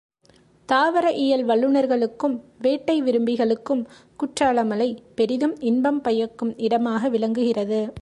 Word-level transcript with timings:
தாவர 0.65 1.11
இயல் 1.11 1.45
வல்லுநர்களுக்கும், 1.45 2.41
வேட்டை 2.57 3.01
விரும்பிகளுக்கும் 3.01 3.85
குற்றாலமலை 4.19 4.97
பெரிதும் 5.15 5.55
இன்பம் 5.59 6.01
பயக்கும் 6.01 6.57
இடமாக 6.57 7.09
விளங்கு 7.09 7.45
கிறது. 7.45 7.93